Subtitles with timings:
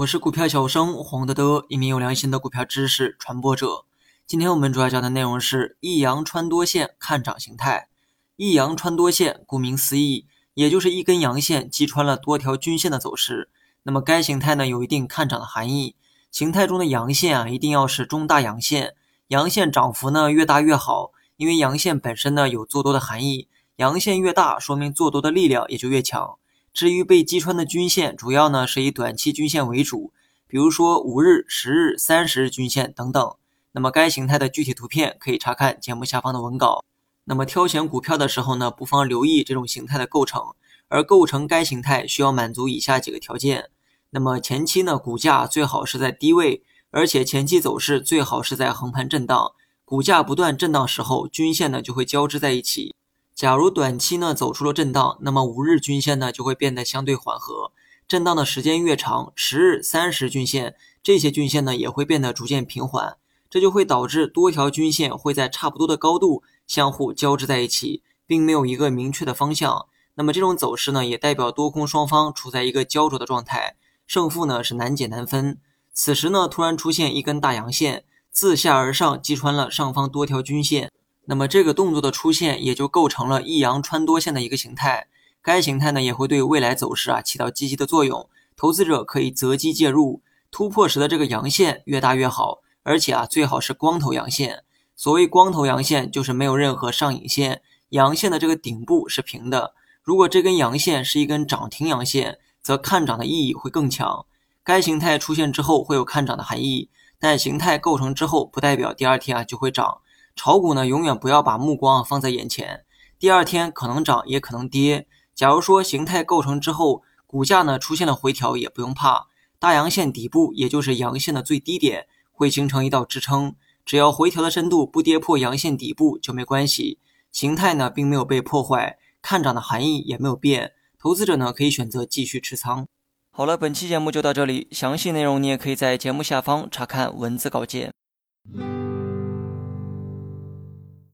[0.00, 3.84] 我是股票小生黄德德，一名有良心的股票知识传播者。
[4.26, 7.88] 今天我们主要讲的内容是一阳穿多线看涨形态。
[8.36, 13.50] 一阳穿多线，顾名思义，也就是一根阳线击穿了多条均线的走势。
[13.82, 15.94] 那么该形态呢，有一定看涨的含义。
[16.30, 18.94] 形态中的阳线啊，一定要是中大阳线，
[19.28, 26.38] 阳线涨幅呢越大越好，因为阳线本身呢有做多的含义，阳线越大，说明做多的力量也就越强。
[26.72, 30.12] 至于被击穿的均线，主要呢是以短期均线为主，
[30.46, 33.34] 比如说五日、十日、三十日均线等等。
[33.72, 36.84] 那么该形态的具体图片可以查看节目下方的文稿。
[37.24, 40.42] 那么挑选股票的时候呢，不妨留意这种形态的构成，
[40.88, 43.70] 而构成该形态需要满足以下几个条件。
[44.10, 49.52] 那么前期呢，股价最好是在低位，而且前期走势最好是在横盘震荡，
[49.84, 52.94] 股价不断震荡时候，均线呢就会交织在一起。
[53.40, 57.72] 假如短期呢走出了震荡，那么五日均线呢就会变得相对缓和。
[58.06, 63.16] 震荡的时间越长，十日、三十均线这些均线呢也会变得逐渐平缓，
[63.48, 69.86] 这就会导致多条均线会在差不多的高度相互交织在一起，并没有一个明确的方向。
[70.16, 75.58] 那么这种走势呢也代表多空双方处在一个焦灼的状态，胜负呢是难解难分。
[75.94, 80.92] 此时呢突然出现一根大阳线，自下而上击穿了上方多条均线。
[81.30, 85.06] 那么这个动作的出现，也就构成了一阳穿多线的一个形态。
[85.40, 88.28] 该形态呢，也会对未来走势啊起到积极的作用。
[88.56, 94.64] 投资者可以择机介入，突破时的这个阳线越大越好，而且啊最好是光头阳线。
[94.96, 99.74] 所谓光头阳线，就是没有任何上影线，阳线的这个顶部是平的。
[100.02, 104.26] 如果这根阳线是一根涨停阳线，则看涨的意义会更强。
[104.64, 110.00] 该形态出现之后会有看涨的含义，但形态构成之后不代表第二天啊就会涨。
[110.34, 112.84] 炒股呢，永远不要把目光放在眼前，
[113.18, 115.06] 第二天可能涨也可能跌。
[115.34, 119.26] 假如说形态构成之后，股价呢出现了回调，也不用怕，
[119.58, 126.98] 大阳线底部也就是阳线的最低点，会形成一道支撑，只要回调的深度不跌破阳线底部就没关系。
[127.30, 132.86] 形态呢并没有被破坏，看涨的含义也没有变，投资者呢可以选择继续持仓。
[133.30, 137.92] 好了，本期节目就到这里，详细内容你也可以在节目下方查看文字稿件。